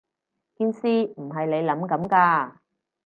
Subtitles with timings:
[0.55, 2.53] 件事唔係你諗噉㗎